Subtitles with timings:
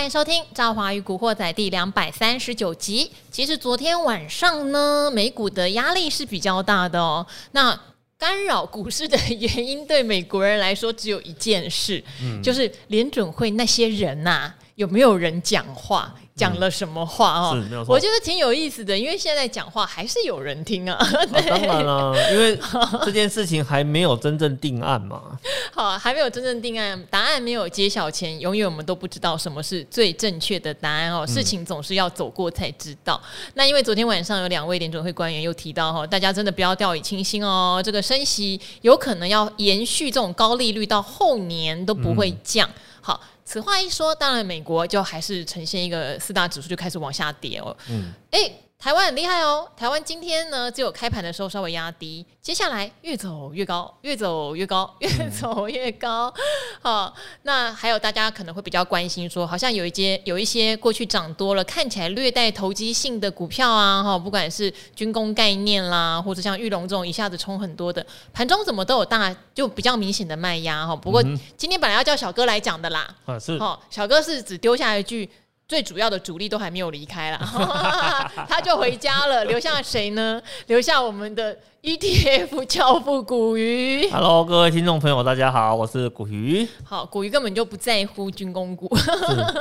[0.00, 3.10] 欢迎收听《赵华与古惑仔》第两百三十九集。
[3.30, 7.26] 其实昨天晚上呢，美股的压力是比较大的哦。
[7.52, 7.78] 那
[8.16, 16.14] 干扰股市的原因，对美国人来说只有一件事，嗯、就是联准会那些人呐、啊，有没有人讲话？
[16.40, 17.52] 讲了什么话哦？
[17.54, 17.94] 是，没有错。
[17.94, 20.96] 我觉得挺有意思的，因为现在讲话还是有人听啊。
[20.96, 22.58] 啊当然了、啊， 因为
[23.04, 25.38] 这件事情还没有真正定案嘛。
[25.74, 31.26] 好，还没有真正定案，答案没有揭晓前，永远我们都不知道什么是最正确的答案哦。
[31.26, 33.20] 事情总是要走过才知道。
[33.22, 37.82] 嗯、那因为昨天晚上有两位联准会官员又提到哈，大家真的不要掉以轻心哦。
[37.84, 42.66] 这个升息有可能要延续这种高利率到后年都不会降。
[42.66, 43.20] 嗯、好。
[43.50, 47.76] 此话一说，当然美国就还是呈现一个四大指数就开始往下跌哦。
[47.88, 48.54] 嗯，诶。
[48.80, 49.68] 台湾很厉害哦！
[49.76, 56.32] 台湾今天呢，只有开盘的时候稍微压低，接下来越走越高，越走越高，越走越高。
[56.80, 57.12] 好，
[57.42, 70.96] 那还有大家可能会比较关心说，好像有一些有一些过去涨多了，看起来略带投机性的股票啊，哈，不管是军工概念啦，或者像玉龙这种一下子冲很多的，盘中怎么都有大就比较明显的卖压哈。
[70.96, 71.22] 不过
[71.54, 75.28] 今天本来要叫小哥来讲的啦，啊是，好，小哥是只丢下一句。
[75.70, 77.38] 最主要的主力都还没有离开啦，
[78.50, 80.42] 他就回家了， 留下谁呢？
[80.66, 81.56] 留下我们的。
[81.82, 86.68] ETF 教父古鱼，Hello，各位听众朋友，大家好，我是古鱼。
[86.84, 88.86] 好，古鱼根本就不在乎军工股，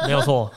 [0.05, 0.51] 没有错，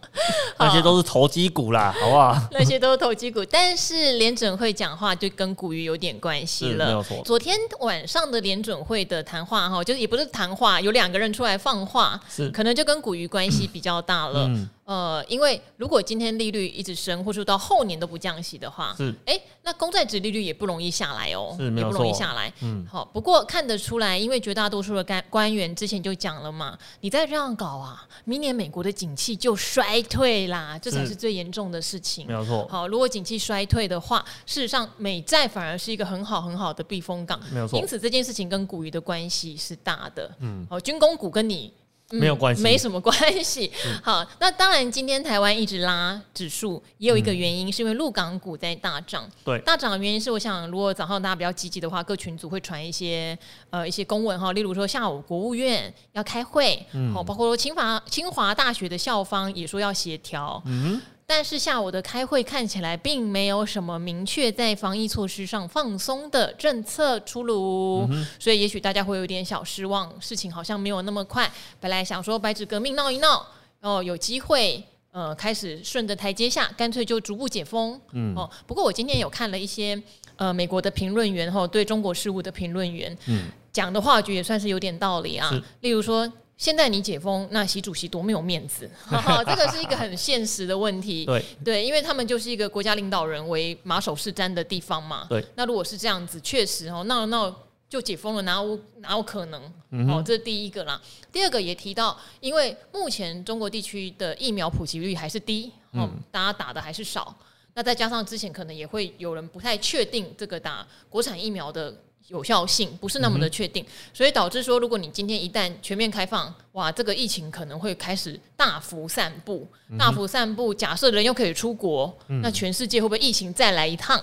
[0.58, 2.34] 那些都是投机股啦，好不好？
[2.52, 7.20] 那些都是投机股，但是联准会讲话就跟古鱼有点关系了，没有错。
[7.26, 14.46] 昨天晚上的联准会的谈话哈，就是也不是谈话，有两个人出来放话，是可能就跟古鱼关系比较大了。
[14.48, 21.02] 嗯、呃，因为如果今天利率一直升，或者说到后年都不降息的话，是哎、欸，那公债值利率也不容易下。
[21.02, 22.52] 下来哦，也不容易下来。
[22.60, 32.24] 嗯，好，不过看得出来，因为绝大多数的官官员之前就讲了嘛，你再这样搞啊，明年美国的景气就衰退啦，这才是最严重的事情。
[32.28, 32.68] 没有错。
[32.70, 37.40] 好，如果景气衰退的话，事实上美债反而是一个很好很好的避风港。
[37.50, 37.76] 没有错。
[37.80, 40.32] 因此这件事情跟股鱼的关系是大的。
[40.38, 41.72] 嗯，好，军工股跟你。
[42.12, 43.72] 没有关系，没什么关系。
[44.02, 49.28] 好，那当然，今天台湾一直拉指数，也有一个原因，是因为陆港股在大涨。
[49.44, 53.36] 对，大涨的原因是，我想如果早上大家比较积极的话，各群组会传一些
[53.70, 60.62] 呃一些公文哈，例如说下午国务院要开会，好，包括说清华清华大学的校方也说要协调。
[60.66, 61.00] 嗯。
[61.34, 71.50] 但是下午的开会看起来并没有什么明确在防疫措施上放松的政策出炉，嗯、所以也许大家会有点小失望，事情好像没有那么快。
[71.80, 73.46] 本来想说白纸革命闹一闹，
[73.80, 77.98] 哦，有机会呃开始顺着台阶下，干脆就逐步解封。
[78.12, 80.00] 嗯哦，不过我今天有看了一些
[80.36, 85.50] 呃美国的评论员哈，对中国事务的评论员，嗯，讲的话我觉得也算是有点道理啊，
[85.80, 86.30] 例如说。
[86.62, 88.88] 现在你解封，那习主席多没有面子，
[89.44, 91.24] 这个是一个很现实的问题。
[91.24, 95.26] 对对，因为他们就是一个国家领导人为马首是瞻的地方嘛。
[95.28, 97.52] 对，那如果是这样子，确实哦，那那
[97.88, 99.60] 就解封了，哪有哪有可能？
[99.90, 101.02] 嗯、哦，这是第一个啦。
[101.32, 107.36] 第二个也提到，因为目前中国地区的疫苗普及率还是低，哦，嗯、大家打的还是少。
[107.74, 111.92] 那再加上之前可能也会有人不太确定这个打国产疫苗的。
[112.28, 120.72] 有效性不是那么的确定，嗯、所以导致说，如果你今天一旦全面开放，哇，这个疫情可能会开始大幅散布，嗯、大幅散布。
[120.72, 124.18] 假设人又可以出国，嗯、那全世界会不会疫情再来一趟？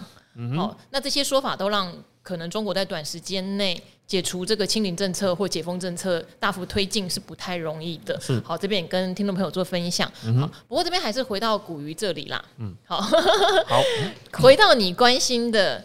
[0.55, 1.93] 好，那这些说法都让
[2.23, 8.19] 可能中国在短时间内解除这个清零政策或解封政策大幅推进是不太容易的。
[8.21, 10.09] 是好，这边也跟听众朋友做分享。
[10.25, 12.43] 嗯、好，不过这边还是回到古鱼这里啦。
[12.57, 13.83] 嗯，好，好，
[14.41, 15.83] 回到你关心的。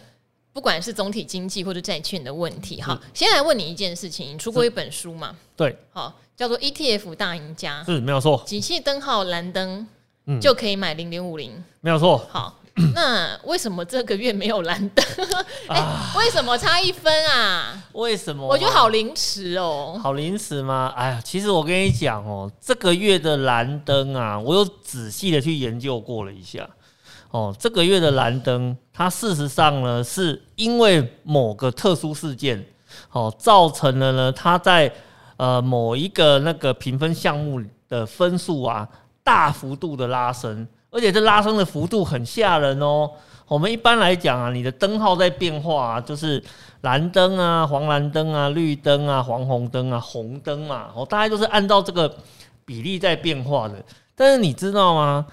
[0.55, 5.35] 不管是总体经济或者债券的问题，哈，先来问你一件事情，你出过一本书嘛？
[5.53, 8.41] 对，好，叫做 ETF 大赢家，是没有错。
[8.47, 9.85] 景气灯号蓝灯，
[10.27, 12.25] 嗯，就可以买零点五零，没有错。
[12.31, 12.57] 好，
[12.93, 15.05] 那为什么这个月没有蓝灯？
[15.67, 15.83] 哎，
[16.17, 17.83] 为什么差一分啊？
[17.91, 18.47] 为什么？
[18.47, 20.93] 我觉得好临时哦，好临时吗？
[20.95, 26.65] 哎呀，其实我跟你讲哦，这个月的蓝灯啊，我有仔细的去研究过了一下。
[27.35, 32.65] 哦，这个月的蓝灯，它事实上呢，是因为某个特殊事件，
[33.11, 34.89] 哦，造成了呢，它在
[35.35, 38.87] 呃某一个那个评分项目的分数啊，
[39.21, 43.11] 大幅度的拉升，而且这拉升的幅度很吓人哦。
[43.49, 46.41] 我们一般来讲啊，你的灯号在变化啊，就是
[46.83, 52.15] 蓝灯啊、黄蓝灯啊、绿灯啊、黄红灯啊、红灯嘛，哦，大概都是按照这个
[52.63, 53.75] 比例在变化的。
[54.15, 55.25] 但是你知道吗？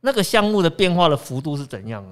[0.00, 2.04] 那个项目的变化的幅度是怎样？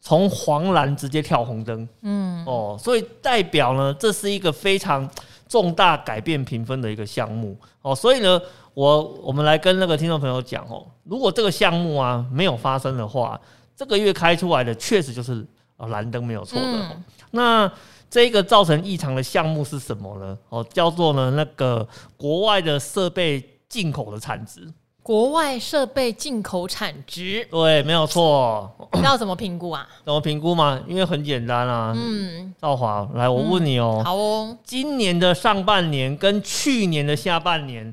[0.00, 5.08] 从黄蓝直接跳红灯，嗯，哦，所以代表呢，这是一个非常
[5.48, 8.38] 重大改变评分的一个项目，哦，所以呢，
[8.74, 13.40] 我我们来跟那个听众朋友讲哦，如果这个项目啊没有发生的话，
[13.74, 15.42] 这个月开出来的确实就是
[15.78, 16.66] 哦蓝灯没有错的。
[16.66, 17.72] 嗯、那
[18.10, 20.38] 这个造成异常的项目是什么呢？
[20.50, 21.88] 哦，叫做呢那个
[22.18, 24.70] 国外的设备进口的产值。
[25.04, 28.74] 国外设备进口产值，对，没有错。
[29.02, 29.86] 要怎么评估啊？
[30.02, 30.80] 怎么评估嘛？
[30.88, 31.92] 因为很简单啊。
[31.94, 34.04] 嗯，赵华，来，我问你哦、喔嗯。
[34.06, 34.58] 好哦。
[34.64, 37.92] 今年的上半年跟去年的下半年，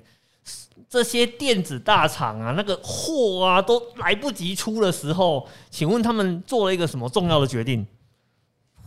[0.90, 7.86] 这些电子大厂啊，那个货啊都来不及出的时候，请问他们做了一个什么重要的决定？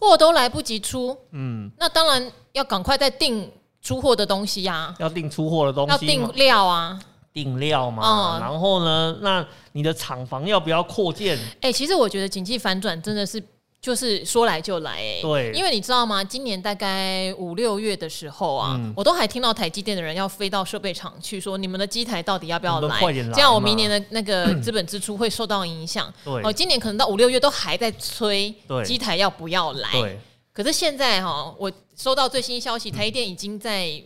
[0.00, 4.96] 货都来不及出，嗯，那当然要赶快再订出货的东西呀、啊。
[4.98, 6.98] 要订出货的东西，要订料啊。
[7.34, 11.36] 定料嘛，嗯、然后呢，那你的厂房要不要扩建？
[11.60, 13.42] 哎、欸，其实我觉得景气反转真的是
[13.80, 16.22] 就是说来就来、欸，哎，对，因为你知道吗？
[16.22, 23.00] 今年大概五六月的时候啊，嗯、我都还听到台积电的人要飞到设备厂去说，你们的机台到底要不要来？
[23.00, 26.10] 来这样我明年的那个 资本支出会受到影响。
[26.24, 28.54] 对，哦，今年可能到五六月都还在催
[28.84, 29.90] 机台要不要来。
[29.90, 30.20] 对，
[30.52, 34.00] 可是现在哈，我收到最新消息，台积电已经在。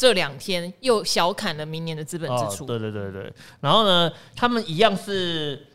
[0.00, 2.64] 这两天又小砍了明年的资本支出。
[2.64, 3.30] 哦，对对对对。
[3.60, 5.66] 然后呢，他们一样是，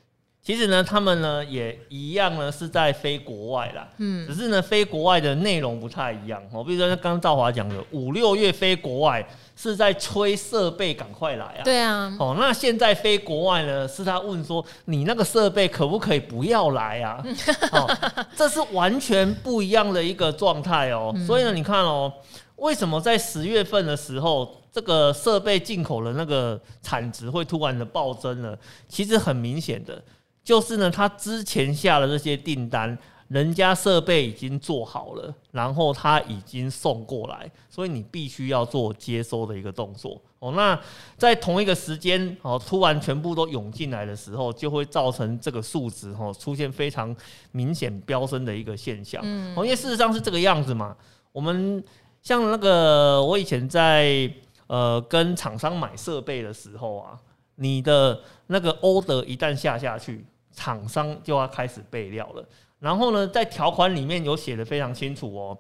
[0.42, 3.88] 其实呢，他们呢也一样呢是在飞国外啦。
[4.00, 6.42] 嗯，只是呢飞国外的内容不太一样。
[6.52, 9.24] 哦，比如说刚刚兆华讲的五六月飞国外
[9.56, 11.62] 是在催设备赶快来啊。
[11.64, 12.12] 对啊。
[12.20, 17.24] 哦，那现在飞国外呢，是他问说你那个设备可不可以不要来啊？
[17.72, 21.12] 哦，这是完全不一样的一个状态哦。
[21.16, 22.12] 嗯，所以呢，你看哦。
[22.58, 28.58] 为什么在十月份的时候，这个设备进口的那个产值会突然的暴增呢？
[28.88, 30.02] 其实很明显的，
[30.44, 32.98] 就是呢，他之前下的这些订单，
[33.28, 40.54] 人家设备已经做好了，然后他已经送过来，所以你必须要做接收的一个动作哦。
[40.54, 40.80] 那
[41.18, 47.14] 在同一个时间哦，突然全部都涌进来的时候，就会造成这个数值哦出现非常
[47.52, 49.22] 明显飙升的一个现象。
[49.26, 50.96] 嗯，因为事实上是这个样子嘛，
[51.34, 51.84] 我们。
[52.26, 54.28] 像那个，我以前在
[54.66, 57.12] 呃跟厂商买设备的时候啊，
[57.58, 62.44] 你的那个 order 一旦下下去，厂商就要开始备料了。
[62.80, 65.56] 然后呢，在条款里面有写的非常清楚哦，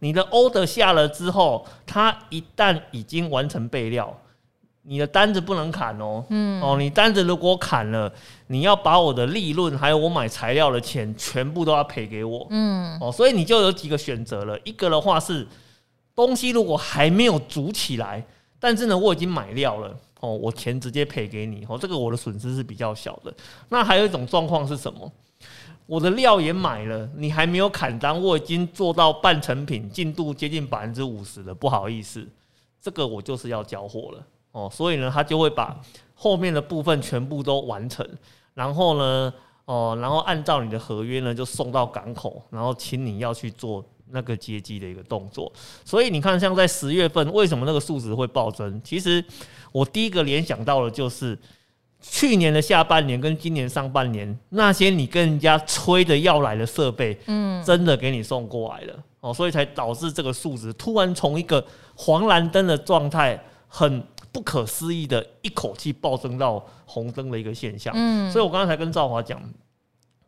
[0.00, 4.14] 你的 order 下了之后，它一旦已经完成备料，
[4.82, 6.22] 你的单子不能砍哦。
[6.28, 6.60] 嗯。
[6.60, 8.12] 哦，你单子如果砍了，
[8.48, 12.46] 你要把我的利润还有我买材料的钱全部都要赔给我。
[12.50, 12.98] 嗯。
[13.00, 15.48] 哦，所以你就有几个选择了，一个的话是。
[16.26, 18.24] 东西如果还没有煮起来，
[18.58, 23.32] 但是呢，我已经买料了哦，我钱直接赔给你哦，这个我的损失是比较小的。
[23.68, 25.10] 那还有一种状况是什么？
[25.86, 32.26] 我的料也买了，你还没有砍单，我已经做到半成品，进度接近百分之五十了，不好意思，
[32.80, 35.80] 这个我就是要交货了哦，所以呢，他就会把
[36.14, 38.06] 后面的部分全部都完成，
[38.54, 39.32] 然后呢，
[39.64, 43.84] 哦，然后按照你的合约呢，就送到港口，然后请你要去做。
[44.12, 45.52] 那个接机的一个动作，
[45.84, 48.80] 所以你看，像在十月份，为什么那个数值会暴增？
[48.82, 49.24] 其实
[49.72, 51.38] 我第一个联想到的就是
[52.00, 61.64] 去年的下半年跟今年上半年那些你跟人家催的要来的设备，嗯，真的给你送过来了哦，所以才导致这个数值突然从一个
[61.94, 67.92] 黄蓝灯的状态，很不可思议的一口气暴增到红灯的一个现象。
[67.96, 69.40] 嗯，所以我刚才跟赵华讲，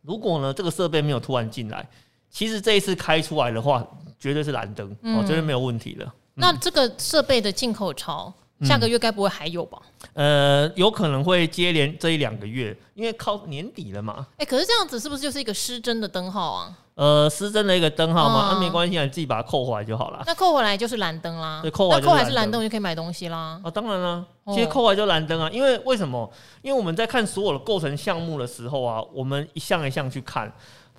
[0.03, 1.89] 如果呢这个设备没有突然进来。
[2.33, 3.87] 其实这一次开出来的话，
[4.19, 6.05] 绝对是蓝灯，嗯、哦，绝对没有问题的。
[6.05, 9.79] 嗯、那这个设备的进口潮，下个月该不会还有吧？
[10.15, 14.27] 呃，有可能会接连这一两个月，因为靠年底了嘛。
[14.33, 16.79] 哎、欸，可是这样子是不是就是一个失真的灯号啊？
[16.95, 20.23] 呃，失真的一个灯号嘛，那、没关系啊，你自己把它扣回来就好了。
[20.27, 21.61] 那扣回来就是蓝灯啦。
[21.63, 23.61] 对，扣回来扣回来是蓝灯，就可以买东西啦。
[23.63, 26.31] 啊，当然啦，其实扣回来就蓝灯啊，因为为什么？
[26.61, 30.51] 因为我们在看所有的构成项目的时候啊，我们一项一项去看。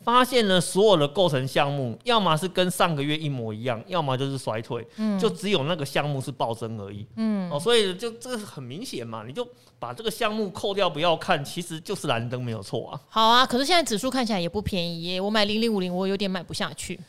[0.04, 9.48] 发现了所有的构成项目，要么是跟上个月一模一样，要么就是衰退，嗯，就只有那个项目是暴增而已，嗯，哦，所以就这个很明显嘛，你就
[9.80, 13.00] 把这个项目扣掉不要看，其实就是蓝灯没有错啊。
[13.10, 17.00] 好啊，可是现在指数看起来也不便宜耶，我买零零五零，我有点买不下去。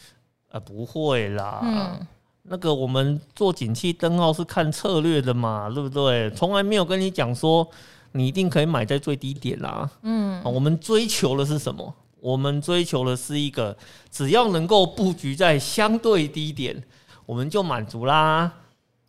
[0.51, 2.07] 啊，不会啦，嗯，
[2.45, 6.31] 那个我们做景气灯号是看策略的嘛，对不对？
[6.31, 7.69] 从来没有跟你讲说
[8.13, 11.93] 你一定可以买在最低点啦，嗯，我们追求的是什么？
[12.25, 13.77] 我们追求的是一个，
[14.11, 16.83] 只要能够布局在相对低点，
[17.27, 18.51] 我们就满足啦。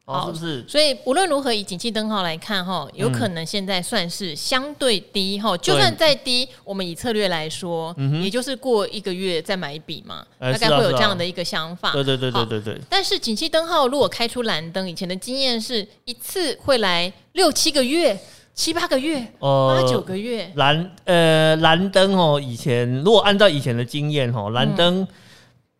[0.03, 0.65] 哦，是不是？
[0.67, 11.93] 所以无论如何，以景气灯号来看，哈，有可能现在算是相对低，哈、嗯，就算再低，我们以策略来说，嗯、也就是过一个月再买一笔嘛、欸，大概会有这样的一个想法。
[11.93, 12.81] 对对对对对对。
[12.89, 18.19] 但是景气灯号如果开出蓝灯，以前的经验是一次会来六七个月、
[18.55, 20.51] 七八个月、呃、八九个月。
[20.55, 25.07] 蓝呃蓝灯哦，以前如果按照以前的经验哦，蓝灯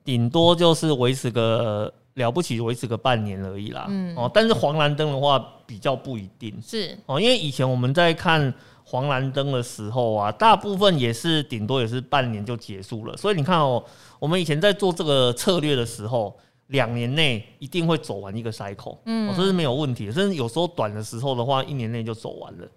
[0.03, 1.91] 顶多就是维持个。
[2.15, 3.87] 了不起，维持个半年而已啦。
[3.89, 6.57] 嗯，哦，但是黄蓝灯的话比较不一定。
[6.65, 8.53] 是哦，因为以前我们在看
[8.85, 13.17] 黄蓝灯的时候啊，大部分也是顶多也是半年就结束了。
[13.17, 13.83] 所以你看哦，
[14.17, 16.33] 我们以前在做这个策略的时候，
[16.67, 18.97] 两年内一定会走完一个 cycle。
[19.05, 20.11] 嗯，哦，这是没有问题的。
[20.11, 22.67] 甚至有时候短的时候的话，一年内就走完了。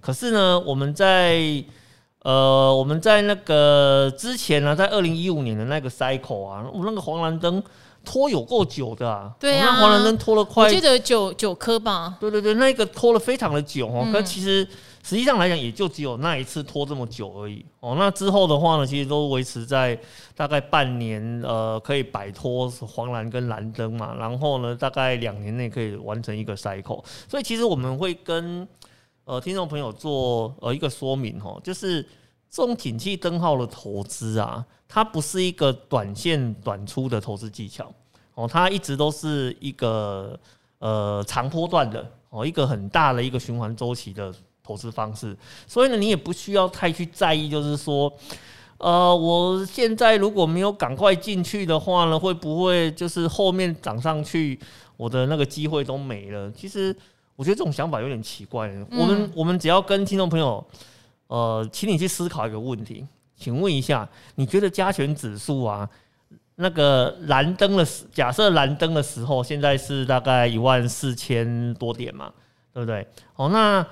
[0.00, 1.40] 可是呢，我们在
[2.22, 7.62] 呃，我们在那个之前呢，在二零一五年的那个 cycle 啊，我们那个黄蓝灯。
[8.04, 9.30] 拖有够久的啊！
[9.38, 12.16] 对啊，那黄蓝灯拖了快，我记得九九颗吧。
[12.18, 14.06] 对对对，那个拖了非常的久哦。
[14.10, 14.66] 可其实
[15.08, 17.94] 实际上来讲，也就只有那一次拖这么久而已哦。
[17.98, 19.98] 那之后的话呢，其实都维持在
[20.36, 24.14] 大概半年，呃，可以摆脱黄蓝跟蓝灯嘛。
[24.14, 27.02] 然后呢，大概两年内可以完成一个 cycle。
[27.26, 28.68] 所以其实我们会跟
[29.24, 32.02] 呃听众朋友做呃一个说明哦，就是
[32.50, 34.62] 这种景气灯号的投资啊。
[34.86, 37.90] 它不是一个短线短出的投资技巧
[38.34, 40.38] 哦，它一直都是一个
[40.80, 44.30] 呃长波段的哦，一个很大的一个循环周期的
[44.68, 45.34] 投资方式。
[45.66, 48.12] 所以呢，你也不需要太去在意，就是说，
[48.76, 54.58] 呃，我现在如果没有赶快进去的话呢，会不会就是后面涨上去，
[54.98, 56.52] 我的那个机会都没了？
[56.52, 56.94] 其实
[57.34, 58.70] 我觉得这种想法有点奇怪。
[58.90, 60.62] 我们我们只要跟听众朋友，
[61.28, 63.06] 呃，请你去思考一个问题。
[63.34, 65.88] 请问一下，你觉得加权指数啊，
[66.56, 72.32] 那个蓝灯的假设蓝灯的时候，现在是大概一万四千多点嘛，
[72.74, 73.06] 对不对？
[73.36, 73.86] 哦，那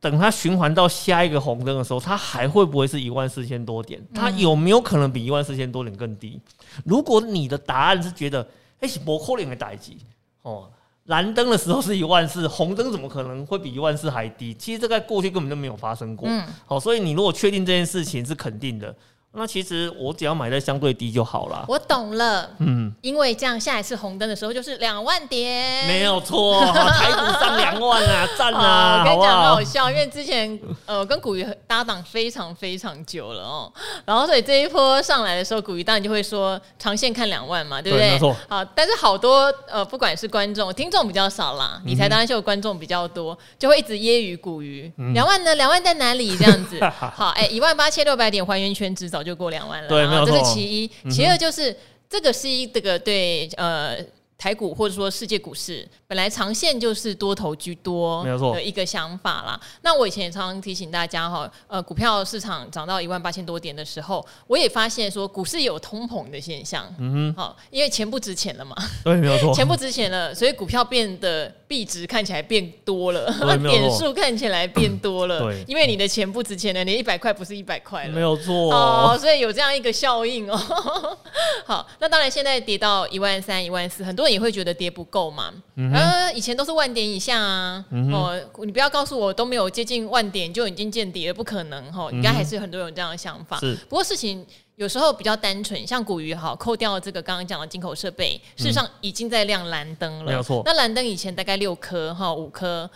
[0.00, 4.02] 等它循环到下一个红灯的时候，它还会不会是一万四千多点？
[4.14, 6.40] 它有没有可能比一万四千多点更低？
[6.84, 8.46] 如果你的答案是觉得，
[8.80, 9.98] 哎，是不可能的打击
[10.42, 10.70] 哦。
[11.04, 14.54] 蓝灯的时候是一万四，红灯怎么可能会比一万四还低？
[14.54, 16.28] 其实这在过去根本就没有发生过。
[16.28, 18.94] 嗯，好，所以你如果确定这件事情是肯定的。
[19.32, 21.64] 那其实我只要买在相对低就好了。
[21.68, 29.00] 我懂了，嗯，因为这样下一次红灯的时候就是两万点，没有错，台股上两万啊， 赞啊！
[29.00, 33.72] 我跟你讲很好笑，因为之前呃跟古鱼搭档非常非常久了哦，
[34.04, 38.08] 然后所以这一波上来的时候，古鱼当然就会说长线看两万嘛，对不对？
[38.08, 38.36] 对没错。
[38.48, 45.54] 好，但是好多呃不管是观众、听众比较少啦，理财达人秀观众比较多，就会一直揶揄古鱼两万呢？
[45.54, 46.36] 两万在哪里？
[46.36, 46.80] 这样子。
[47.14, 50.24] 好，哎，一万八千六百点还原权值早就过两万了。
[50.24, 51.76] 这是其一，其二就是、嗯、
[52.08, 53.98] 这个是一这个对呃
[54.40, 55.86] 台股或者说世界股市。
[56.08, 59.60] 本来长线就是多头居多，没有错的一个想法啦。
[59.82, 66.86] 那我以前也常常提醒大家哈，呃，股票市场涨到一万八千多点的时候，我也发现说股市有通膨的现象。
[66.98, 68.74] 嗯哼，好，因为钱不值钱了嘛。
[69.04, 75.40] 对，没有错， 钱不值钱了，所以股票变得币值看起来变多了，点数看起来变多了。
[75.40, 78.12] 对，因为你的钱不值钱了，你一百块不是一百块了。
[78.12, 80.56] 没有错哦，所以有这样一个效应哦。
[81.66, 85.52] 好，那当然现在跌到一万三、一万四，很多人也会觉得跌不够嘛。
[85.74, 93.58] 嗯呃，以前都是万点以下啊，嗯、哦，你不要告诉我都没有接近万点就已经见底了，不可能哈，应该还是很多人有这样的想法。
[93.58, 94.44] 是，不过事情
[94.76, 100.62] 有时候比较单纯，像古鱼哈，扣掉这个刚刚讲的进口设备，事实上已经在亮蓝灯了，没有错。
[100.64, 102.88] 那蓝灯以前大概六颗哈，五颗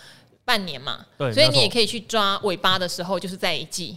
[0.45, 3.97] 半年嘛，对，所以你也可以去抓尾巴的时候，就是在一季，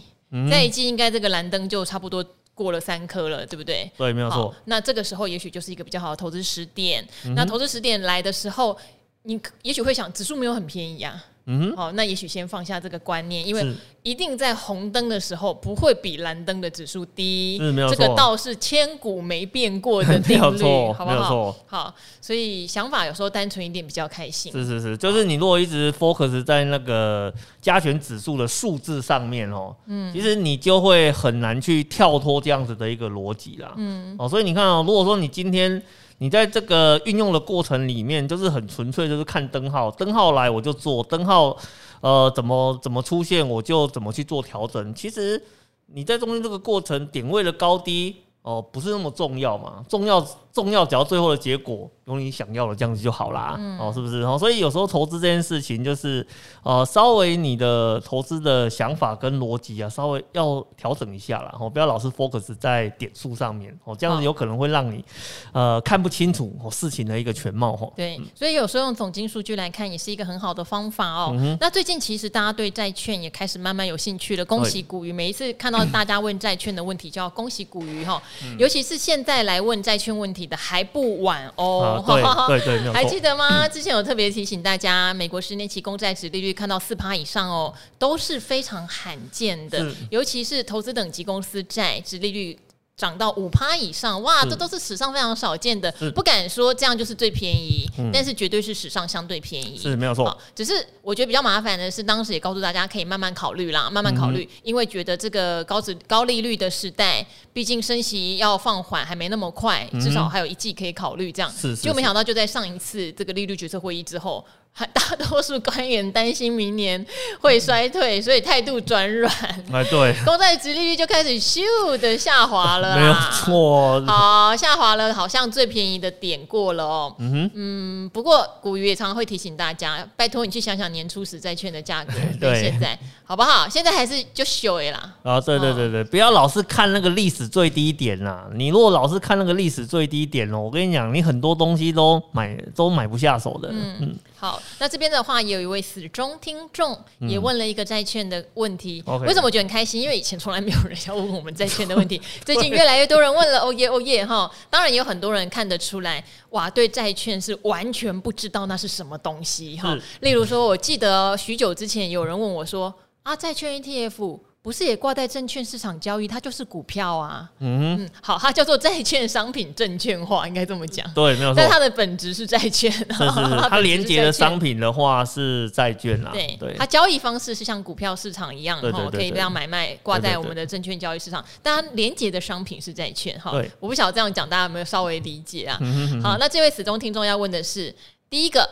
[0.50, 2.24] 在一季应该这个蓝灯就差不多
[2.58, 3.90] 过了三颗了，对不对？
[3.96, 4.54] 对，没有错。
[4.64, 7.06] 那这个时候也许就是一个比较好的投资时点。
[7.36, 8.76] 那投资时点来的时候。
[9.24, 11.22] 你也许会想，指数没有很便宜啊。
[11.50, 13.66] 嗯，好，那也许先放下这个观念，因为
[14.02, 17.58] 一定在红灯的时候不会比蓝灯的指数低。
[17.88, 21.56] 这个倒是千古没变过的 定律，好不好？
[21.66, 24.52] 好，所以想法有时候单纯一点比较开心。
[24.52, 33.72] 是是是，就是你如果一直 focus 在那个加权指数的数字上面哦，嗯，其实你就会很难去跳脱这样子的一个逻辑啦。
[33.78, 35.82] 嗯，哦，所以你看哦，如果说你今天。
[36.18, 41.56] 你在这个运用的过程里面，就是很纯粹，就是看灯号，灯号来我就做，灯号
[42.00, 44.94] 呃怎么怎么出现我就怎么去做调整。
[44.94, 45.42] 其实
[45.86, 50.26] 你在中间这个过程点位的高低哦、不是那么重要嘛，重要
[50.58, 54.20] 重要，只要最后的结果有你想要的这样子就好啦，嗯、哦，是不是？
[54.20, 56.26] 然后所以有时候投资这件事情就是，
[56.64, 65.04] 呃，稍微你的投资的想法跟逻辑啊，稍微要调整一下啦，哦，不要老是 focus 在点数上面，哦，这样子有可能会让你
[65.52, 67.92] 呃看不清楚哦事情的一个全貌，哦。
[67.94, 71.36] 对，所以有时候用总金数据来看也是一个很好的方法哦。
[71.38, 75.12] 嗯、那最近其实大家对债券也开始慢慢有兴趣了，恭喜古鱼！
[75.12, 78.20] 每一次看到大家问债券的问题，就要恭喜古鱼哈，
[78.58, 82.02] 尤其是现在来问债券问题的还不晚哦。
[82.04, 83.68] 啊、对 对对，还记得吗？
[83.68, 92.58] 之前有特别提醒大家，美国十年期公债值利率看到四趴以上哦，都是非常罕见的，尤其是投资等级公司债值利率。
[92.98, 100.36] 涨到五趴以上，哇，这都是史上非常少见的，不敢说这样就是最便宜，嗯、但是绝对是史上相对便宜，是没有错。
[100.52, 111.50] 只是我觉得比较麻烦的是，当时也告诉大家可以慢慢考虑啦，慢慢考虑，嗯、因为觉得这个高值高利率的时代，毕竟升息要放缓还没那么快，至少还有一季可以考虑，这样。
[111.80, 114.44] 就没想到就在上一次这个利率决策会议之后。
[114.94, 117.04] 大多数官员担心明年
[117.40, 119.32] 会衰退，所以态度转软。
[119.72, 121.60] 哎，对， 公债殖利率就开始咻
[121.98, 122.96] 的下滑了。
[122.96, 127.14] 没有错，好，下滑了，好像最便宜的点过了哦。
[127.18, 133.68] 嗯哼，嗯，不过古鱼也常常会提醒大家，拜托你去想想年初时债券的价格对现在好不好？
[133.68, 135.14] 现在还是就秀啦。
[135.22, 138.44] 啊，对对对对，不要老是看那个历史最低点呐。
[138.54, 143.68] 你如果老是看那个历史最低点哦，我跟你讲，你很多东西都买都买不下手的。
[143.72, 144.16] 嗯嗯。
[144.40, 149.02] 好，那这边的话也有一位死忠听众也问了一个债券的问题。
[149.06, 150.02] 嗯、为什么我觉得很开心？
[150.02, 153.60] 因为以前从来没有人要问我们债券的问题， 最近越来越多人问了。
[153.60, 154.50] 哦耶哦耶哈！
[154.70, 159.96] 当然也有很多人看得出来，哇，对债券是完全不知道那是什么东西哈。
[160.20, 164.40] 例如说，我记得许久之前有人问我说啊，债券 ETF。
[164.60, 167.48] 不是也挂在证券市场交易，它就是股票啊。
[167.60, 171.08] 嗯，嗯，好，它叫做债券商品证券化，应该这么讲。
[171.14, 171.56] 对，没有错。
[171.56, 172.90] 但它的本质是债券。
[172.90, 176.30] 是是是， 它连接的商品的话是债券啊。
[176.32, 176.74] 对对。
[176.76, 181.42] 它交易方式是像股票市场一样，哈，可以这样买卖挂在我们的证券交易市场。
[181.62, 183.52] 但它连接的商品是债券，哈。
[183.52, 183.70] 对。
[183.80, 185.78] 我不晓得这样讲大家有没有稍微理解啊？
[185.80, 187.94] 嗯、哼好，那这位死忠听众要问的是
[188.28, 188.68] 第一个。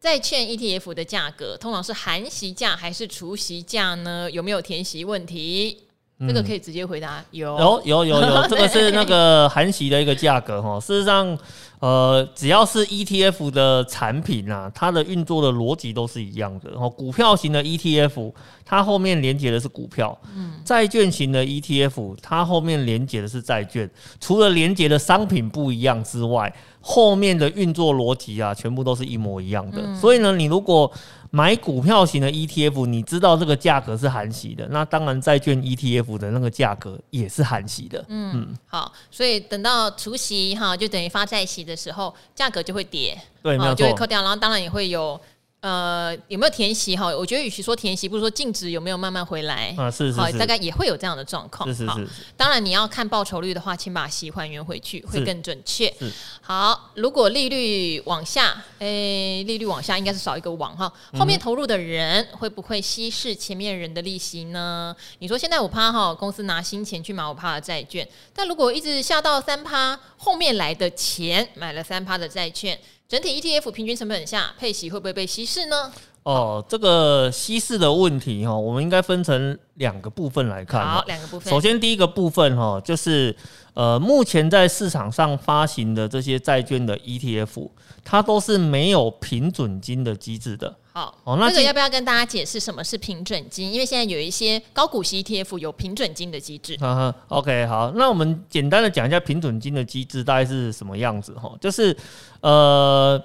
[0.00, 4.30] 债券 ETF 的价格通常是含息价还是除息价呢？
[4.30, 5.76] 有没有填息问题？
[6.22, 10.80] 嗯、这个可以直接回答，有有有有有， 这个是那个含息的一个价格哈。
[10.80, 11.38] 事实上。
[11.80, 16.70] 呃，只要是 ETF 的产品啊，它的运作的逻辑都是一样的。
[16.72, 18.30] 然后股票型的 ETF，
[18.66, 23.90] 它后面连接的是股票；嗯，债券型的 ETF，它后面连接的是债券。
[24.20, 29.82] 除了连接的商品不一样之外，后面的运作逻辑啊，全部都是一模一样的。
[29.84, 30.90] 嗯、所以呢，你如果
[31.30, 38.04] 买股票型的 ETF，你知道这个价格是含息的，那当然债券 ETF 的那个价格也是含息的。
[38.08, 45.20] 嗯，嗯好，所以等到除息哈，就等于发债息的时候，价格就会跌，对，没有错，就会扣掉，然后当然也会有。
[45.60, 47.14] 呃，有没有填息哈？
[47.14, 49.90] 我觉得与其说填息，不如说净值有没有慢慢回来啊？
[49.90, 51.68] 是是是，大概也会有这样的状况。
[51.68, 52.08] 是是是，是。
[52.34, 55.92] 当然你要看报酬率的话，请把息还原回去会更准确。
[55.98, 56.10] 是。
[56.40, 60.90] 好，如果利率往下，诶，利率往下应该是少一个网哈。
[61.18, 64.96] 后面投入的人会不会稀释前面人的利息呢？
[65.18, 72.78] 你说现在五趴哈，公司拿新钱去买五趴的债券，但如果一直下到三趴，后面来的钱买了三趴的债券。
[73.10, 75.92] 整体 ETF 平均成本下配息会不会被稀释呢？
[76.22, 80.80] 哦，这个稀释的问题哈，我们应该分成两个部分来看。
[80.86, 81.52] 好，两个部分。
[81.52, 83.34] 首先第一个部分哈，就是
[83.74, 87.68] 呃，目前在市场上发行的这些债券的 ETF，
[88.04, 90.74] 它都是没有平准金的机制的。
[90.92, 93.72] 好，哦，那这个要不要跟大家解释什么是平准金？
[93.72, 96.76] 因为现在有一些高股息 ETF 有平准金的机制。
[96.78, 101.96] 哈哈，OK，好，那我们简单的讲一下平准金的机制大概是什么样子哈，就是
[102.40, 103.22] 呃，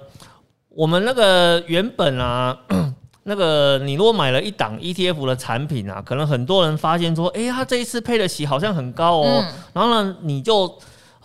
[0.68, 2.56] 我们那个原本啊，
[3.24, 10.72] 那个你如果买了一档 ETF 的产品啊，可能很多人发现说，哎、欸，他这一次配的息好像很高哦，嗯、然后呢，你就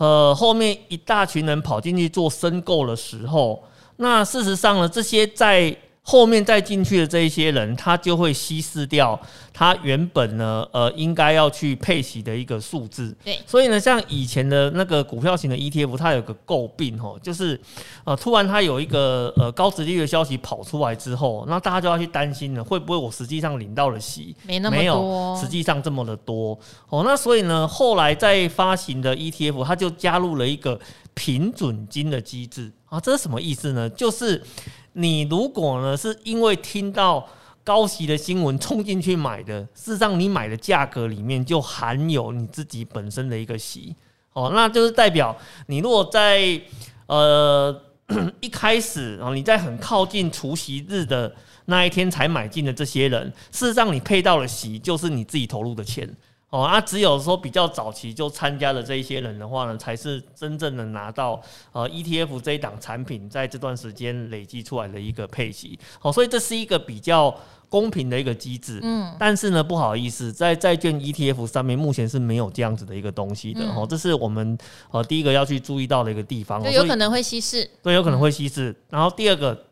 [0.01, 3.63] 呃后面一大群人跑进去做申购的时候，
[3.97, 9.19] 那事实上呢，这些在后面再进去的这一些人，他就会稀释掉
[9.53, 13.15] 他原本呢，呃，应该要去配息的一个数字。
[13.23, 17.59] 对，所以呢，像以前的那个股票型的 ETF，它有个诟病哦，就是
[18.03, 26.57] 呃，突然它有一个呃高值利率的消息跑出来之后，那大家就要去担心了，会不会我实际上领到了息没那么多，没有实际上这么的多
[26.89, 27.03] 哦？
[27.05, 30.79] 那所以呢，后来在发行的 ETF，它就加入了一个
[31.13, 33.89] 平准金的机制啊，这是什么意思呢？
[33.91, 34.43] 就是
[34.91, 37.25] 你如果呢是因为听到
[37.63, 43.95] 高息的新闻冲进去买的，事实上你买的价格里面就含有你自己本身的一个息
[44.33, 45.33] 哦，那就是代表
[45.67, 46.61] 你如果在
[47.05, 47.73] 呃
[48.41, 51.33] 一开始啊，你在很靠近除息日的
[51.67, 56.13] 那一天才买进的这些人，事实上你配到了息，就是你自己投入的钱。
[56.51, 65.79] 哦，那、啊、只有说比较早期就参加了这一些人的话呢，才是真正的拿到呃 ETF 这一档产品在这段时间累积出来的一个配息。
[66.01, 67.33] 哦，所以这是一个比较
[67.69, 68.81] 公平的一个机制。
[68.83, 73.63] 嗯，但是呢，不好意思，在债券 ETF 上面目前是没有这样子的一个东西的。
[73.73, 74.57] 哦，这是我们
[74.91, 76.61] 呃第一个要去注意到的一个地方。
[76.61, 77.65] 就有可能会稀释。
[77.81, 78.75] 对，有可能会稀释。
[78.89, 79.67] 然后第二个，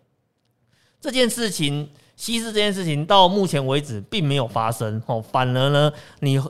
[1.01, 5.03] 这件事情稀释这件事情到目前为止并没有发生。
[5.07, 6.41] 哦，反而呢，你。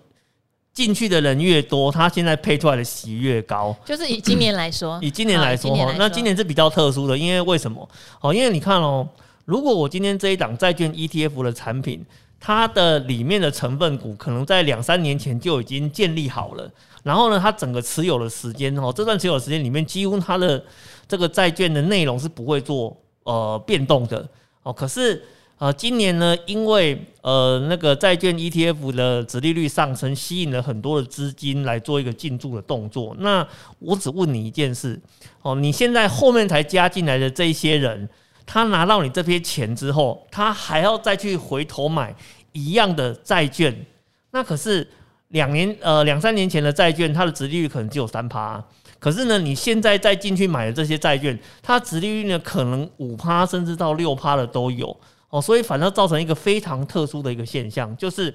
[0.74, 3.76] 进去的人越多，他现在配出来的息越高。
[3.86, 7.88] 就是以今年来说，以今年来说，那今年是比较特殊的，因为为什么？
[8.22, 9.06] 哦，因为你看哦，
[9.46, 12.06] 如果我今天这一档债券 ETF 的产品，
[12.40, 16.72] 它的里面的成分股可能在两三年前就已经建立好了，
[17.04, 20.64] 然后呢，它整个持有的时间哦，这段持有的时间里面，几乎它的
[21.08, 24.26] 这个债券的内容是不会做呃变动的
[24.64, 25.22] 哦，可是。
[25.60, 33.14] 呃，今年呢，因为呃那个债券 ETF 的值利率上升，吸引了很多的资金来做一个进驻的动作。
[33.20, 33.46] 那
[33.80, 34.98] 我只问你一件事，
[35.42, 38.08] 哦，你现在后面才加进来的这些人，
[38.46, 42.16] 他拿到你这批钱之后，他还要再去回头买
[42.54, 43.86] 一样的债券，
[44.32, 44.88] 那可是
[45.28, 48.64] 两年呃两三年前的债券，它的值利率可能只有三趴，
[48.98, 54.96] 可是呢，你现在再进去买的这些债券，它值利率呢可能五趴甚至到六趴的都有。
[55.30, 58.34] 哦，所以反而造成一个非常特殊的一个现象，就是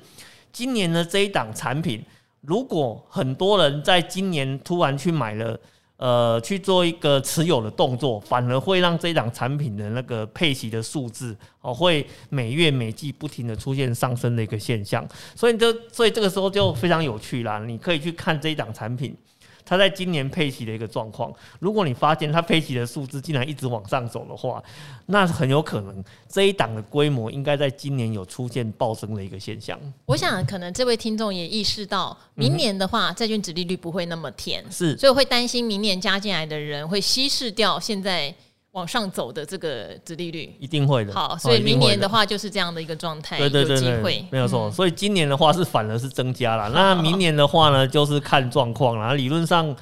[0.52, 2.00] 今年的这一档产品，
[2.40, 5.58] 如果很多人在今年突然去买了，
[5.96, 15.04] 呃，去做一个持有的动作，反而会让这一档产品的那个配息的数字哦，会每月每季不停的出现上升的一个现象，
[15.34, 19.16] 所以就所以这个时候就非常有趣啦，你可以去看这一档产品。
[19.64, 24.62] 它在今年配息的一个状况，如果你发现它配息的数字竟然一直往上走的话，
[25.06, 29.78] 那很有可能这一档的规模应该在今年有出现暴增的一个现象。
[30.06, 38.34] 我想，可能这位听众也意识到，明年的话，债券值利率不会那么甜，是，所以会担心明年加进来的人会稀释掉现在。
[38.74, 41.12] 往上走的这个殖利率一定会的。
[41.12, 44.68] 好，所以明年的话就是这样的一个状态，对对对，没有错。
[44.70, 49.14] 所以今年的话是反而是增加了， 那明年的话呢，就是看状况了。
[49.14, 49.74] 理论上，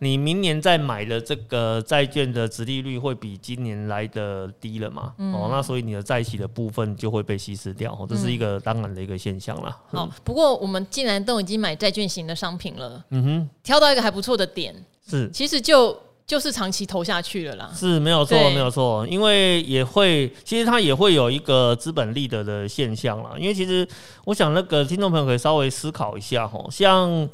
[0.00, 5.14] 你明年再买的这个债券的殖利率会比今年来的低了嘛？
[5.18, 9.76] 哦，那所以你的债息的部分就会被稀释掉，这是一个当然的一个现象了。
[9.92, 14.74] 好，不过我们既然都已经买债券型的商品了，嗯哼，挑到一个还不错的点，
[15.08, 15.96] 是，其实就。
[16.30, 23.32] 就是长期投下去了啦，是没有错，没有错，因为也会，其实它也会有一个资本利得的现象啦。
[23.36, 23.84] 因为其实
[24.24, 27.28] 我想，那个听众朋友可以稍微思考一下吼，像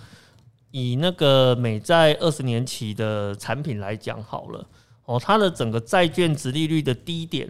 [0.70, 4.66] 以那个美债二十年期的产品来讲好了，
[5.04, 7.46] 哦，它的整个债券值利率的低点，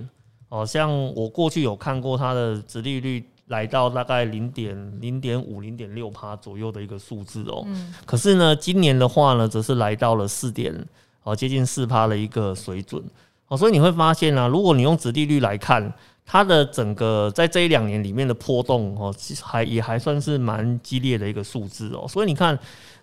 [0.49, 7.65] 哦，像我过去有看过它的值利率来到大概零点零点五、零点六趴左右的一个数字哦，
[8.05, 10.85] 可是呢，今年的话呢，则是来到了四点。
[11.27, 13.03] 哦，接近四趴的一个水准，
[13.49, 15.93] 哦，所以你会发现呢、如果你用殖利率来看，
[16.25, 19.13] 它的整个在这一两年里面的波动，哦，
[19.43, 22.07] 还也还算是蛮激烈的一个数字哦。
[22.07, 22.57] 所以你看，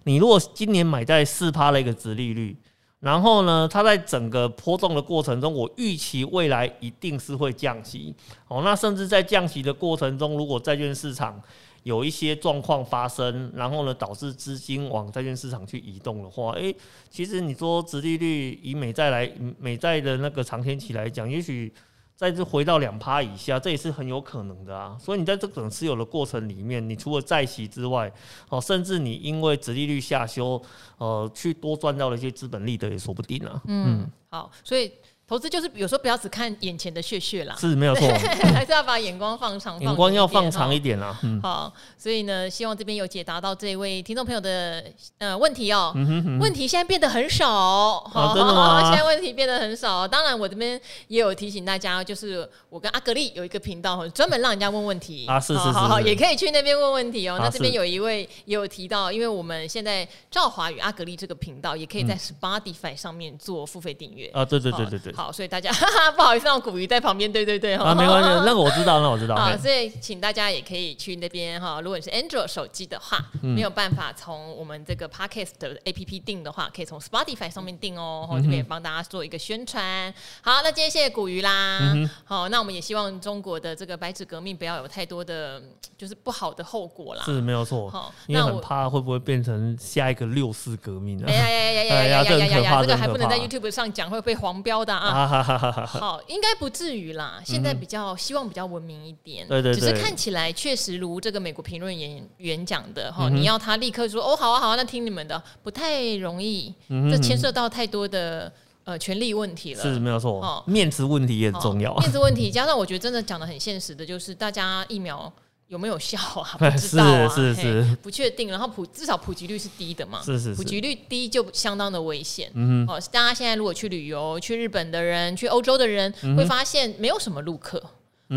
[0.03, 2.55] 你如果今年买在四趴的一个殖利率，
[3.01, 8.15] 然后呢，它在整个波动的过程中，我预期未来一定是会降息，
[8.47, 11.37] 哦，那甚至在降息的过程中，如果债券市场
[11.83, 16.75] 有一些状况发生，然后呢，导致资金往债券市场去移动的话，诶、
[17.09, 21.73] 其实你说殖利率以美债来美债的那个长天期来讲，也许
[22.15, 24.97] 再次回到两趴以下，这也是很有可能的啊。
[24.99, 28.11] 所以你在这种持有的过程里面，你除了债息之外，
[28.49, 30.61] 哦，甚至你因为殖利率下修，
[30.97, 33.61] 呃，去多赚到了一些资本利得也说不定啊。
[33.65, 34.91] 嗯好，所以。
[35.25, 38.07] 投资就是有时候不要只看眼前的血血啦，是没有错，
[38.53, 41.17] 还是要把眼光放长，眼光要放长一点啦。
[41.23, 44.83] 嗯，好，所以呢，希望这边有解答到这一位听众朋友的
[45.19, 45.93] 呃问题哦。
[45.95, 48.81] 嗯哼哼，问题现在变得很少，好，真的吗？
[48.89, 50.05] 现在问题变得很少。
[50.05, 57.37] 当然，我这边也有提醒大家，就是我跟阿格力有一个频道，专门让人家问问题啊，是是是，好好，也可以去那边问问题哦。
[57.39, 65.12] 那这边有一位也有提到，因为我们现在赵华与阿格力这个频道也可以在 Spotify 上面做付费订阅啊，对对对对对。
[65.15, 69.35] 好，所以大家哈哈 不好意思，让古鱼在旁边，对对对，啊，没关系，那个我知道，那我知道。
[69.35, 80.13] 好，所以请大家也可以去那边哈，如果你是 Android 手机的话，没有办法从我们这个 Podcast 的 APP 订的话，可以从 Spotify 上面订哦，这边也帮大家做一个宣传。
[80.41, 81.93] 好，那今天谢谢古鱼啦。
[82.25, 85.61] 好，那我们也希望中国的这个白纸革命不要有太多的
[85.97, 87.23] 就是不好的后果啦。
[87.25, 87.89] 是没有错。
[87.89, 91.25] 好，因为很怕会不会变成下一个六四革命啊？
[91.27, 92.81] 哎呀呀呀呀呀呀呀呀！
[92.81, 95.85] 这个还不能在 YouTube 上讲，会被黄标的啊。
[95.85, 97.41] 好，应该不至于啦。
[97.45, 99.47] 现在比较希望比较文明一点。
[99.47, 99.79] 对对对。
[99.79, 106.73] 只是看起来确实如这个美国评论员员讲的哈，你要他立刻说哦好啊好啊，那听你们的不太容易。
[107.11, 108.51] 这牵涉到太多的
[108.83, 109.81] 呃权力问题了。
[109.81, 110.63] 是没有错。
[110.67, 111.95] 面子问题也很重要。
[111.97, 115.31] 面子问题加上我觉得真的讲的很现实的，就是大家疫苗。
[115.73, 116.55] 有没有效啊？
[116.59, 118.49] 不知道啊，是是是，不确定。
[118.49, 122.51] 然后普至少普及率是低的嘛，是是，普及率低就相当的危险。
[122.53, 127.81] 嗯，哦，大家现在如果去旅游，去日本的人，去欧洲的人，会发现没有什么陆客。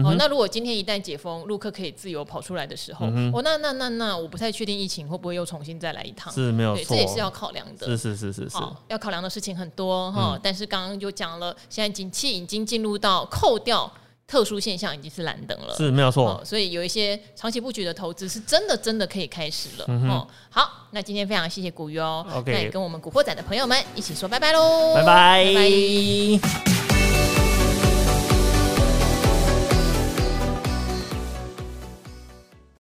[0.03, 6.33] 哦，那如果今天一旦解封，陆客可以自由跑出来的时候，哦，那那那那，我不太确定疫情会不会又重新再来一趟。
[6.33, 7.87] 是没有错，这也是要考量的。
[7.87, 8.57] 是是是是是，
[8.89, 10.39] 要考量的事情很多哈。
[10.43, 13.93] 但是刚刚就讲了，现在景气已经进入到扣掉。
[14.27, 19.85] 特殊现象已经是蓝灯了，是没有错、哦，所以有一些长期布局的投资是真的真的可以开始了。
[19.89, 25.45] 嗯、好，那今天非常谢谢古鱼哦也跟我们古惑仔的朋友们一起说拜拜喽，拜拜。
[25.45, 25.55] 拜
[26.41, 27.16] 拜。